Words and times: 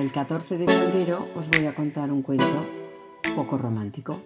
El 0.00 0.12
14 0.12 0.56
de 0.56 0.66
febrero 0.66 1.28
os 1.36 1.50
voy 1.50 1.66
a 1.66 1.74
contar 1.74 2.10
un 2.10 2.22
cuento 2.22 2.46
poco 3.36 3.58
romántico. 3.58 4.22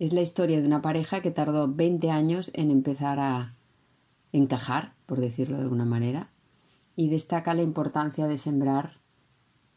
Es 0.00 0.12
la 0.12 0.22
historia 0.22 0.60
de 0.60 0.66
una 0.66 0.82
pareja 0.82 1.20
que 1.20 1.30
tardó 1.30 1.72
20 1.72 2.10
años 2.10 2.50
en 2.52 2.72
empezar 2.72 3.20
a 3.20 3.54
encajar, 4.32 4.94
por 5.06 5.20
decirlo 5.20 5.56
de 5.56 5.62
alguna 5.62 5.84
manera, 5.84 6.32
y 6.96 7.10
destaca 7.10 7.54
la 7.54 7.62
importancia 7.62 8.26
de 8.26 8.38
sembrar 8.38 8.98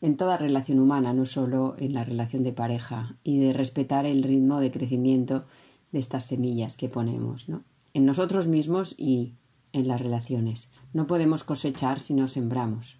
en 0.02 0.18
toda 0.18 0.38
relación 0.38 0.80
humana, 0.80 1.14
no 1.14 1.28
solo 1.28 1.76
en 1.78 1.94
la 1.94 2.04
relación 2.04 2.42
de 2.42 2.54
pareja, 2.54 3.16
y 3.24 3.38
de 3.38 3.54
respetar 3.54 4.08
el 4.08 4.24
ritmo 4.24 4.60
de 4.60 4.72
crecimiento 4.72 5.46
de 5.92 6.00
estas 6.00 6.26
semillas 6.26 6.78
que 6.78 6.90
ponemos, 6.90 7.48
¿no? 7.48 7.62
En 7.94 8.08
nosotros 8.08 8.48
mismos 8.48 8.96
y 8.98 9.36
en 9.72 9.88
las 9.88 10.02
relaciones. 10.02 10.72
No 10.94 11.06
podemos 11.06 11.44
cosechar 11.44 12.00
si 12.00 12.16
no 12.16 12.28
sembramos. 12.28 12.98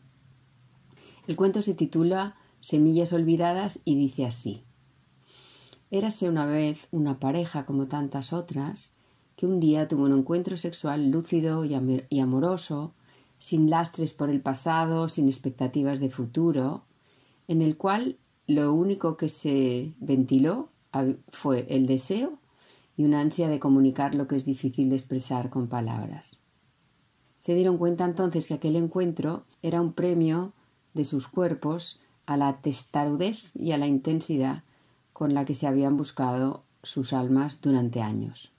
El 1.28 1.36
cuento 1.36 1.62
se 1.62 1.74
titula 1.74 2.38
Semillas 2.62 3.12
olvidadas 3.12 3.82
y 3.84 3.96
dice 3.96 4.26
así. 4.26 4.64
Érase 5.92 6.30
una 6.30 6.46
vez 6.46 6.88
una 6.92 7.20
pareja 7.20 7.66
como 7.66 7.88
tantas 7.88 8.34
otras, 8.34 8.96
que 9.36 9.46
un 9.46 9.60
día 9.60 9.88
tuvo 9.88 10.06
un 10.06 10.18
encuentro 10.18 10.58
sexual 10.58 11.12
lúcido 11.12 11.64
y 11.66 12.20
amoroso, 12.20 12.94
sin 13.40 13.70
lastres 13.70 14.14
por 14.14 14.30
el 14.30 14.42
pasado, 14.42 15.10
sin 15.10 15.28
expectativas 15.28 16.00
de 16.00 16.10
futuro, 16.10 16.84
en 17.48 17.62
el 17.62 17.78
cual 17.78 18.18
lo 18.48 18.74
único 18.74 19.18
que 19.18 19.30
se 19.30 19.94
ventiló 20.00 20.70
fue 21.30 21.68
el 21.70 21.86
deseo 21.88 22.40
y 22.96 23.04
una 23.04 23.20
ansia 23.20 23.48
de 23.48 23.60
comunicar 23.60 24.16
lo 24.16 24.28
que 24.28 24.38
es 24.38 24.46
difícil 24.46 24.90
de 24.90 24.96
expresar 24.96 25.50
con 25.50 25.68
palabras. 25.68 26.42
Se 27.40 27.54
dieron 27.54 27.78
cuenta 27.78 28.06
entonces 28.06 28.48
que 28.48 28.56
aquel 28.56 28.76
encuentro 28.76 29.46
era 29.62 29.82
un 29.82 29.94
premio 29.94 30.54
de 30.98 31.06
sus 31.06 31.30
cuerpos 31.30 32.02
a 32.26 32.36
la 32.36 32.58
testarudez 32.58 33.52
y 33.56 33.72
a 33.72 33.78
la 33.78 33.88
intensidad 33.88 34.64
con 35.14 35.34
la 35.34 35.46
que 35.46 35.56
se 35.56 35.66
habían 35.66 35.96
buscado 35.96 36.64
sus 36.84 37.14
almas 37.14 37.62
durante 37.62 38.02
años. 38.02 38.52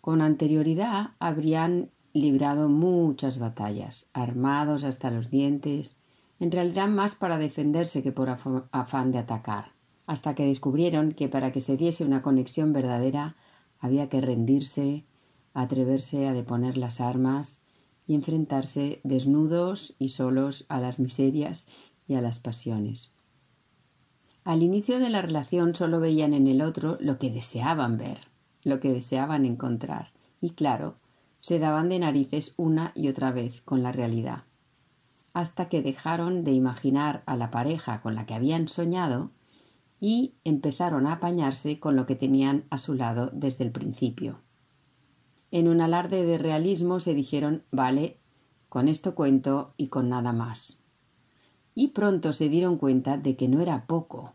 Con 0.00 0.22
anterioridad 0.22 1.10
habrían 1.18 1.90
librado 2.12 2.68
muchas 2.68 3.38
batallas, 3.38 4.08
armados 4.14 4.84
hasta 4.84 5.10
los 5.10 5.30
dientes, 5.30 5.98
en 6.40 6.50
realidad 6.50 6.88
más 6.88 7.14
para 7.14 7.38
defenderse 7.38 8.02
que 8.02 8.12
por 8.12 8.30
afán 8.30 9.12
de 9.12 9.18
atacar, 9.18 9.72
hasta 10.06 10.34
que 10.34 10.46
descubrieron 10.46 11.12
que 11.12 11.28
para 11.28 11.52
que 11.52 11.60
se 11.60 11.76
diese 11.76 12.04
una 12.04 12.22
conexión 12.22 12.72
verdadera 12.72 13.36
había 13.78 14.08
que 14.08 14.20
rendirse, 14.20 15.04
atreverse 15.52 16.26
a 16.26 16.32
deponer 16.32 16.76
las 16.78 17.00
armas 17.00 17.60
y 18.08 18.14
enfrentarse 18.14 19.00
desnudos 19.04 19.94
y 20.00 20.08
solos 20.08 20.64
a 20.68 20.80
las 20.80 20.98
miserias 20.98 21.68
y 22.08 22.14
a 22.14 22.22
las 22.22 22.40
pasiones. 22.40 23.14
Al 24.44 24.62
inicio 24.62 24.98
de 24.98 25.10
la 25.10 25.20
relación 25.20 25.74
solo 25.74 26.00
veían 26.00 26.32
en 26.32 26.46
el 26.46 26.62
otro 26.62 26.96
lo 27.00 27.18
que 27.18 27.30
deseaban 27.30 27.98
ver, 27.98 28.18
lo 28.64 28.80
que 28.80 28.90
deseaban 28.90 29.44
encontrar, 29.44 30.10
y 30.40 30.50
claro, 30.50 30.96
se 31.38 31.58
daban 31.58 31.90
de 31.90 31.98
narices 31.98 32.54
una 32.56 32.92
y 32.94 33.08
otra 33.08 33.30
vez 33.30 33.60
con 33.60 33.82
la 33.82 33.92
realidad, 33.92 34.44
hasta 35.34 35.68
que 35.68 35.82
dejaron 35.82 36.44
de 36.44 36.52
imaginar 36.52 37.22
a 37.26 37.36
la 37.36 37.50
pareja 37.50 38.00
con 38.00 38.14
la 38.14 38.24
que 38.24 38.34
habían 38.34 38.68
soñado 38.68 39.30
y 40.00 40.32
empezaron 40.44 41.06
a 41.06 41.14
apañarse 41.14 41.78
con 41.78 41.94
lo 41.94 42.06
que 42.06 42.16
tenían 42.16 42.64
a 42.70 42.78
su 42.78 42.94
lado 42.94 43.30
desde 43.34 43.64
el 43.64 43.70
principio. 43.70 44.40
En 45.50 45.68
un 45.68 45.80
alarde 45.80 46.24
de 46.24 46.38
realismo 46.38 47.00
se 47.00 47.14
dijeron 47.14 47.62
vale, 47.70 48.18
con 48.68 48.88
esto 48.88 49.14
cuento 49.14 49.74
y 49.76 49.88
con 49.88 50.08
nada 50.08 50.32
más. 50.32 50.78
Y 51.74 51.88
pronto 51.88 52.32
se 52.32 52.48
dieron 52.48 52.76
cuenta 52.76 53.16
de 53.16 53.36
que 53.36 53.48
no 53.48 53.60
era 53.60 53.86
poco, 53.86 54.34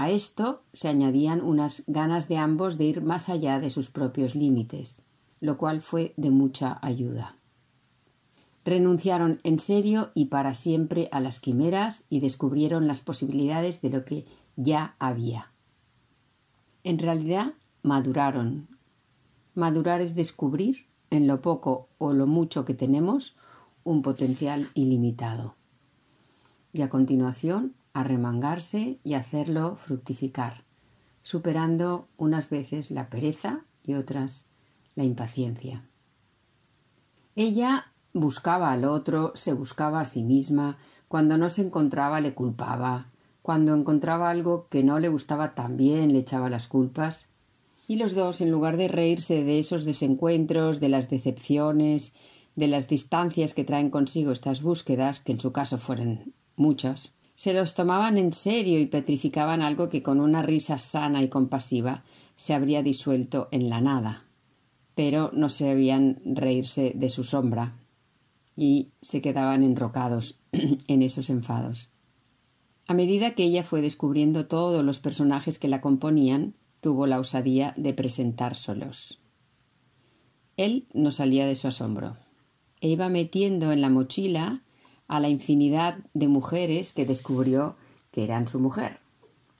a 0.00 0.10
esto 0.10 0.62
se 0.72 0.86
añadían 0.86 1.40
unas 1.40 1.82
ganas 1.88 2.28
de 2.28 2.36
ambos 2.36 2.78
de 2.78 2.84
ir 2.84 3.02
más 3.02 3.28
allá 3.28 3.58
de 3.58 3.68
sus 3.68 3.90
propios 3.90 4.36
límites, 4.36 5.06
lo 5.40 5.58
cual 5.58 5.82
fue 5.82 6.14
de 6.16 6.30
mucha 6.30 6.78
ayuda. 6.82 7.36
Renunciaron 8.64 9.40
en 9.42 9.58
serio 9.58 10.12
y 10.14 10.26
para 10.26 10.54
siempre 10.54 11.08
a 11.10 11.18
las 11.18 11.40
quimeras 11.40 12.06
y 12.10 12.20
descubrieron 12.20 12.86
las 12.86 13.00
posibilidades 13.00 13.82
de 13.82 13.90
lo 13.90 14.04
que 14.04 14.24
ya 14.54 14.94
había. 15.00 15.50
En 16.84 17.00
realidad, 17.00 17.54
maduraron. 17.82 18.77
Madurar 19.58 20.00
es 20.00 20.14
descubrir, 20.14 20.86
en 21.10 21.26
lo 21.26 21.42
poco 21.42 21.88
o 21.98 22.12
lo 22.12 22.28
mucho 22.28 22.64
que 22.64 22.74
tenemos, 22.74 23.34
un 23.82 24.02
potencial 24.02 24.70
ilimitado. 24.74 25.56
Y 26.72 26.82
a 26.82 26.88
continuación, 26.88 27.74
arremangarse 27.92 29.00
y 29.02 29.14
hacerlo 29.14 29.74
fructificar, 29.74 30.62
superando 31.22 32.06
unas 32.16 32.50
veces 32.50 32.92
la 32.92 33.10
pereza 33.10 33.64
y 33.82 33.94
otras 33.94 34.46
la 34.94 35.02
impaciencia. 35.02 35.84
Ella 37.34 37.92
buscaba 38.12 38.70
al 38.70 38.84
otro, 38.84 39.32
se 39.34 39.54
buscaba 39.54 40.02
a 40.02 40.04
sí 40.04 40.22
misma, 40.22 40.78
cuando 41.08 41.36
no 41.36 41.48
se 41.48 41.62
encontraba 41.62 42.20
le 42.20 42.32
culpaba, 42.32 43.08
cuando 43.42 43.74
encontraba 43.74 44.30
algo 44.30 44.68
que 44.68 44.84
no 44.84 45.00
le 45.00 45.08
gustaba 45.08 45.56
también 45.56 46.12
le 46.12 46.20
echaba 46.20 46.48
las 46.48 46.68
culpas, 46.68 47.28
y 47.88 47.96
los 47.96 48.14
dos, 48.14 48.42
en 48.42 48.50
lugar 48.50 48.76
de 48.76 48.86
reírse 48.86 49.42
de 49.42 49.58
esos 49.58 49.86
desencuentros, 49.86 50.78
de 50.78 50.90
las 50.90 51.08
decepciones, 51.08 52.12
de 52.54 52.68
las 52.68 52.86
distancias 52.86 53.54
que 53.54 53.64
traen 53.64 53.88
consigo 53.88 54.30
estas 54.30 54.60
búsquedas, 54.60 55.20
que 55.20 55.32
en 55.32 55.40
su 55.40 55.52
caso 55.52 55.78
fueron 55.78 56.34
muchas, 56.54 57.14
se 57.34 57.54
los 57.54 57.74
tomaban 57.74 58.18
en 58.18 58.34
serio 58.34 58.78
y 58.78 58.86
petrificaban 58.86 59.62
algo 59.62 59.88
que 59.88 60.02
con 60.02 60.20
una 60.20 60.42
risa 60.42 60.76
sana 60.76 61.22
y 61.22 61.28
compasiva 61.28 62.04
se 62.36 62.52
habría 62.52 62.82
disuelto 62.82 63.48
en 63.52 63.70
la 63.70 63.80
nada. 63.80 64.24
Pero 64.94 65.30
no 65.32 65.48
se 65.48 65.70
habían 65.70 66.20
reírse 66.24 66.92
de 66.94 67.08
su 67.08 67.24
sombra 67.24 67.78
y 68.54 68.90
se 69.00 69.22
quedaban 69.22 69.62
enrocados 69.62 70.40
en 70.88 71.02
esos 71.02 71.30
enfados. 71.30 71.88
A 72.86 72.92
medida 72.92 73.34
que 73.34 73.44
ella 73.44 73.62
fue 73.62 73.80
descubriendo 73.80 74.46
todos 74.46 74.84
los 74.84 74.98
personajes 74.98 75.58
que 75.58 75.68
la 75.68 75.80
componían, 75.80 76.54
tuvo 76.80 77.06
la 77.06 77.18
osadía 77.18 77.74
de 77.76 77.94
presentárselos. 77.94 79.20
Él 80.56 80.88
no 80.92 81.10
salía 81.12 81.46
de 81.46 81.54
su 81.54 81.68
asombro. 81.68 82.16
E 82.80 82.88
iba 82.88 83.08
metiendo 83.08 83.72
en 83.72 83.80
la 83.80 83.90
mochila 83.90 84.62
a 85.06 85.20
la 85.20 85.28
infinidad 85.28 85.98
de 86.14 86.28
mujeres 86.28 86.92
que 86.92 87.06
descubrió 87.06 87.76
que 88.10 88.24
eran 88.24 88.46
su 88.48 88.60
mujer. 88.60 89.00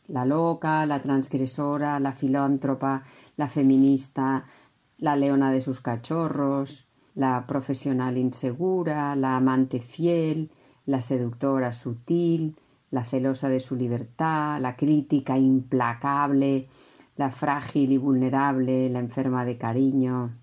La 0.06 0.24
loca, 0.24 0.86
la 0.86 1.00
transgresora, 1.00 2.00
la 2.00 2.12
filántropa, 2.12 3.04
la 3.36 3.48
feminista, 3.48 4.46
la 4.98 5.16
leona 5.16 5.50
de 5.52 5.60
sus 5.60 5.80
cachorros, 5.80 6.88
la 7.14 7.46
profesional 7.46 8.16
insegura, 8.16 9.14
la 9.16 9.36
amante 9.36 9.80
fiel, 9.80 10.50
la 10.86 11.00
seductora 11.00 11.72
sutil, 11.72 12.56
la 12.90 13.04
celosa 13.04 13.48
de 13.48 13.60
su 13.60 13.76
libertad, 13.76 14.60
la 14.60 14.76
crítica 14.76 15.36
implacable, 15.36 16.68
la 17.18 17.32
frágil 17.32 17.90
y 17.90 17.98
vulnerable, 17.98 18.88
la 18.88 19.00
enferma 19.00 19.44
de 19.44 19.58
cariño. 19.58 20.38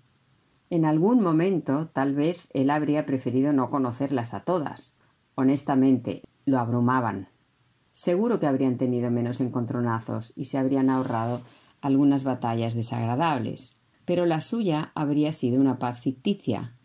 En 0.68 0.84
algún 0.84 1.22
momento, 1.22 1.88
tal 1.88 2.14
vez, 2.14 2.48
él 2.52 2.68
habría 2.68 3.06
preferido 3.06 3.54
no 3.54 3.70
conocerlas 3.70 4.34
a 4.34 4.40
todas, 4.40 4.94
honestamente, 5.36 6.22
lo 6.44 6.58
abrumaban. 6.58 7.28
Seguro 7.92 8.38
que 8.38 8.46
habrían 8.46 8.76
tenido 8.76 9.10
menos 9.10 9.40
encontronazos 9.40 10.34
y 10.36 10.44
se 10.44 10.58
habrían 10.58 10.90
ahorrado 10.90 11.40
algunas 11.80 12.24
batallas 12.24 12.74
desagradables, 12.74 13.80
pero 14.04 14.26
la 14.26 14.42
suya 14.42 14.92
habría 14.94 15.32
sido 15.32 15.62
una 15.62 15.78
paz 15.78 16.00
ficticia. 16.00 16.76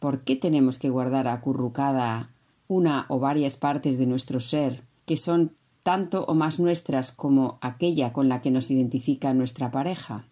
¿Por 0.00 0.22
qué 0.22 0.36
tenemos 0.36 0.78
que 0.78 0.90
guardar 0.90 1.28
acurrucada 1.28 2.30
una 2.68 3.06
o 3.08 3.18
varias 3.18 3.56
partes 3.56 3.96
de 3.96 4.06
nuestro 4.06 4.38
ser 4.38 4.84
que 5.06 5.16
son 5.16 5.56
tanto 5.82 6.24
o 6.24 6.34
más 6.34 6.60
nuestras 6.60 7.12
como 7.12 7.58
aquella 7.60 8.12
con 8.12 8.28
la 8.28 8.42
que 8.42 8.50
nos 8.50 8.70
identifica 8.70 9.34
nuestra 9.34 9.70
pareja? 9.70 10.28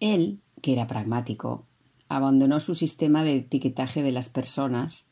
Él 0.00 0.40
que 0.64 0.72
era 0.72 0.86
pragmático, 0.86 1.66
abandonó 2.08 2.58
su 2.58 2.74
sistema 2.74 3.22
de 3.22 3.34
etiquetaje 3.34 4.02
de 4.02 4.12
las 4.12 4.30
personas 4.30 5.10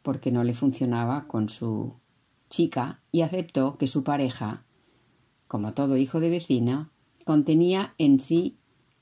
porque 0.00 0.32
no 0.32 0.44
le 0.44 0.54
funcionaba 0.54 1.28
con 1.28 1.50
su 1.50 1.92
chica 2.48 3.02
y 3.12 3.20
aceptó 3.20 3.76
que 3.76 3.86
su 3.86 4.02
pareja, 4.02 4.64
como 5.46 5.74
todo 5.74 5.98
hijo 5.98 6.20
de 6.20 6.30
vecina, 6.30 6.90
contenía 7.26 7.94
en 7.98 8.18
sí 8.18 8.56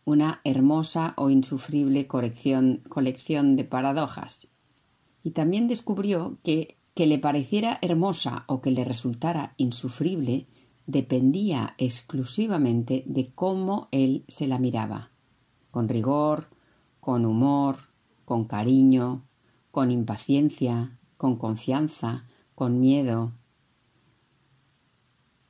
una 0.05 0.41
hermosa 0.43 1.15
o 1.17 1.31
insufrible 1.31 2.09
colección, 2.09 2.83
colección 2.89 3.55
de 3.55 3.63
paradojas. 3.63 4.49
Y 5.23 5.31
también 5.31 5.69
descubrió 5.69 6.39
que 6.43 6.79
que 6.95 7.07
le 7.07 7.19
pareciera 7.19 7.79
hermosa 7.83 8.45
o 8.47 8.61
que 8.61 8.71
le 8.71 8.85
resultara 8.85 9.55
insufrible 9.57 10.47
dependía 10.87 11.75
exclusivamente 11.79 13.05
de 13.07 13.33
cómo 13.35 13.89
él 13.91 14.25
se 14.29 14.47
la 14.47 14.59
miraba, 14.59 15.11
con 15.71 15.89
rigor, 15.89 16.49
con 17.01 17.25
humor, 17.27 17.77
con 18.25 18.45
cariño, 18.45 19.25
con 19.71 19.91
impaciencia, 19.91 20.99
con 21.17 21.37
confianza, 21.37 22.27
con 22.55 22.81
miedo. 22.81 23.33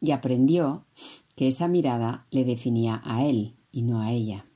Y 0.01 0.13
aprendió 0.13 0.85
que 1.37 1.49
esa 1.49 1.69
mirada 1.69 2.27
le 2.31 2.45
definía 2.45 3.03
a 3.05 3.25
él 3.25 3.57
y 3.71 3.83
no 3.83 4.01
a 4.01 4.13
ella. 4.13 4.47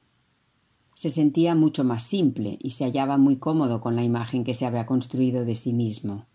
Se 0.95 1.11
sentía 1.11 1.55
mucho 1.55 1.85
más 1.85 2.03
simple 2.03 2.59
y 2.61 2.71
se 2.71 2.85
hallaba 2.85 3.19
muy 3.19 3.37
cómodo 3.37 3.81
con 3.81 3.95
la 3.95 4.05
imagen 4.05 4.43
que 4.43 4.55
se 4.55 4.67
había 4.67 4.87
construido 4.87 5.45
de 5.45 5.55
sí 5.55 5.73
mismo. 5.73 6.27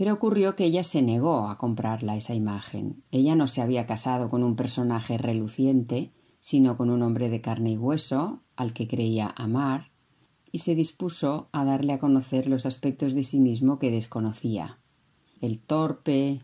Pero 0.00 0.14
ocurrió 0.14 0.56
que 0.56 0.64
ella 0.64 0.82
se 0.82 1.02
negó 1.02 1.50
a 1.50 1.58
comprarla 1.58 2.16
esa 2.16 2.34
imagen. 2.34 3.04
Ella 3.10 3.34
no 3.34 3.46
se 3.46 3.60
había 3.60 3.84
casado 3.84 4.30
con 4.30 4.42
un 4.42 4.56
personaje 4.56 5.18
reluciente, 5.18 6.10
sino 6.40 6.78
con 6.78 6.88
un 6.88 7.02
hombre 7.02 7.28
de 7.28 7.42
carne 7.42 7.72
y 7.72 7.76
hueso, 7.76 8.40
al 8.56 8.72
que 8.72 8.88
creía 8.88 9.34
amar, 9.36 9.90
y 10.52 10.60
se 10.60 10.74
dispuso 10.74 11.50
a 11.52 11.66
darle 11.66 11.92
a 11.92 11.98
conocer 11.98 12.48
los 12.48 12.64
aspectos 12.64 13.12
de 13.12 13.24
sí 13.24 13.40
mismo 13.40 13.78
que 13.78 13.90
desconocía. 13.90 14.78
El 15.42 15.60
torpe, 15.60 16.40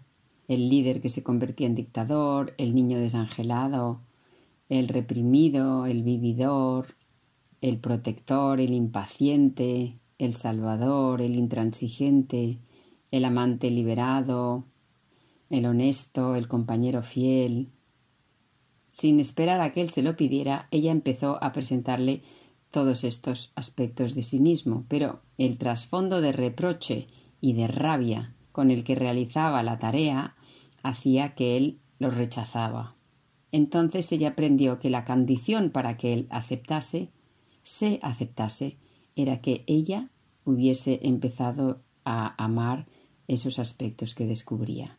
el 0.48 0.68
líder 0.68 1.00
que 1.00 1.08
se 1.08 1.22
convertía 1.22 1.66
en 1.66 1.76
dictador, 1.76 2.52
el 2.58 2.74
niño 2.74 2.98
desangelado, 2.98 4.02
el 4.68 4.86
reprimido, 4.88 5.86
el 5.86 6.02
vividor, 6.02 6.88
el 7.62 7.78
protector, 7.78 8.60
el 8.60 8.74
impaciente, 8.74 9.98
el 10.18 10.34
salvador, 10.34 11.22
el 11.22 11.36
intransigente, 11.36 12.58
el 13.10 13.24
amante 13.24 13.70
liberado, 13.70 14.64
el 15.50 15.66
honesto, 15.66 16.34
el 16.34 16.48
compañero 16.48 17.02
fiel. 17.02 17.70
Sin 18.88 19.20
esperar 19.20 19.60
a 19.60 19.72
que 19.72 19.80
él 19.80 19.90
se 19.90 20.02
lo 20.02 20.16
pidiera, 20.16 20.68
ella 20.70 20.90
empezó 20.90 21.42
a 21.42 21.52
presentarle 21.52 22.22
todos 22.70 23.04
estos 23.04 23.52
aspectos 23.54 24.14
de 24.14 24.22
sí 24.22 24.40
mismo, 24.40 24.84
pero 24.88 25.22
el 25.38 25.58
trasfondo 25.58 26.20
de 26.20 26.32
reproche 26.32 27.06
y 27.40 27.52
de 27.52 27.68
rabia 27.68 28.34
con 28.52 28.70
el 28.70 28.84
que 28.84 28.94
realizaba 28.94 29.62
la 29.62 29.78
tarea 29.78 30.34
hacía 30.82 31.34
que 31.34 31.56
él 31.56 31.78
los 31.98 32.16
rechazaba. 32.16 32.96
Entonces 33.52 34.10
ella 34.12 34.28
aprendió 34.28 34.78
que 34.78 34.90
la 34.90 35.04
condición 35.04 35.70
para 35.70 35.96
que 35.96 36.12
él 36.12 36.26
aceptase, 36.30 37.10
se 37.62 37.98
aceptase, 38.02 38.78
era 39.14 39.40
que 39.40 39.64
ella 39.66 40.10
hubiese 40.44 41.00
empezado 41.02 41.82
a 42.04 42.42
amar 42.42 42.86
esos 43.28 43.58
aspectos 43.58 44.14
que 44.14 44.26
descubría. 44.26 44.98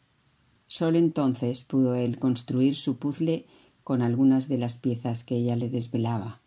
Solo 0.68 0.98
entonces 0.98 1.64
pudo 1.64 1.96
él 1.96 2.20
construir 2.20 2.76
su 2.76 2.98
puzzle 2.98 3.46
con 3.84 4.02
algunas 4.02 4.50
de 4.50 4.58
las 4.58 4.78
piezas 4.78 5.24
que 5.24 5.36
ella 5.36 5.56
le 5.56 5.70
desvelaba. 5.70 6.42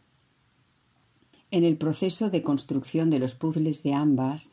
En 1.50 1.64
el 1.64 1.78
proceso 1.78 2.30
de 2.30 2.42
construcción 2.42 3.10
de 3.10 3.18
los 3.18 3.34
puzzles 3.34 3.82
de 3.82 3.94
ambas, 3.94 4.52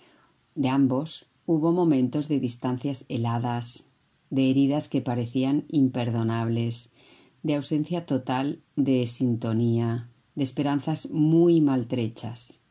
de 0.55 0.69
ambos, 0.69 1.27
hubo 1.45 1.71
momentos 1.71 2.27
de 2.27 2.39
distancias 2.39 3.05
heladas, 3.09 3.89
de 4.29 4.49
heridas 4.49 4.89
que 4.89 5.01
parecían 5.01 5.65
imperdonables, 5.69 6.91
de 7.43 7.55
ausencia 7.55 8.05
total 8.05 8.61
de 8.75 9.05
sintonía, 9.05 10.09
de 10.35 10.43
esperanzas 10.43 11.09
muy 11.11 11.61
maltrechas. 11.61 12.61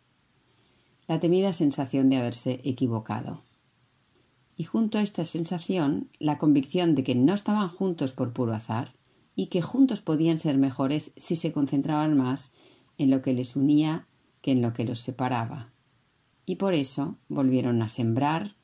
La 1.06 1.20
temida 1.20 1.52
sensación 1.52 2.08
de 2.08 2.16
haberse 2.16 2.60
equivocado 2.64 3.45
y 4.56 4.64
junto 4.64 4.98
a 4.98 5.02
esta 5.02 5.24
sensación 5.24 6.10
la 6.18 6.38
convicción 6.38 6.94
de 6.94 7.04
que 7.04 7.14
no 7.14 7.34
estaban 7.34 7.68
juntos 7.68 8.12
por 8.12 8.32
puro 8.32 8.54
azar 8.54 8.94
y 9.34 9.46
que 9.46 9.60
juntos 9.60 10.00
podían 10.00 10.40
ser 10.40 10.56
mejores 10.56 11.12
si 11.16 11.36
se 11.36 11.52
concentraban 11.52 12.16
más 12.16 12.52
en 12.96 13.10
lo 13.10 13.20
que 13.20 13.34
les 13.34 13.54
unía 13.54 14.08
que 14.40 14.52
en 14.52 14.62
lo 14.62 14.72
que 14.72 14.84
los 14.84 15.00
separaba. 15.00 15.72
Y 16.46 16.56
por 16.56 16.74
eso 16.74 17.18
volvieron 17.28 17.82
a 17.82 17.88
sembrar, 17.88 18.56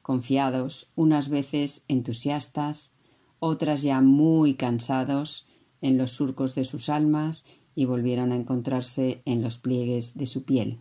confiados, 0.00 0.90
unas 0.94 1.28
veces 1.28 1.84
entusiastas, 1.88 2.94
otras 3.40 3.82
ya 3.82 4.00
muy 4.00 4.54
cansados 4.54 5.46
en 5.80 5.98
los 5.98 6.12
surcos 6.12 6.54
de 6.54 6.64
sus 6.64 6.88
almas 6.88 7.44
y 7.74 7.84
volvieron 7.84 8.32
a 8.32 8.36
encontrarse 8.36 9.22
en 9.26 9.42
los 9.42 9.58
pliegues 9.58 10.16
de 10.16 10.26
su 10.26 10.44
piel. 10.44 10.80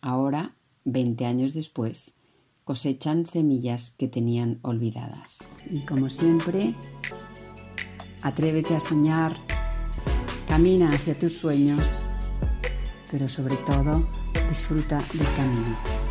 Ahora, 0.00 0.56
veinte 0.84 1.26
años 1.26 1.54
después, 1.54 2.18
cosechan 2.64 3.26
semillas 3.26 3.90
que 3.90 4.08
tenían 4.08 4.58
olvidadas. 4.62 5.48
Y 5.70 5.80
como 5.80 6.08
siempre, 6.08 6.74
atrévete 8.22 8.76
a 8.76 8.80
soñar, 8.80 9.36
camina 10.46 10.90
hacia 10.90 11.18
tus 11.18 11.36
sueños, 11.36 12.00
pero 13.10 13.28
sobre 13.28 13.56
todo 13.56 14.02
disfruta 14.48 14.98
del 15.12 15.26
camino. 15.36 16.01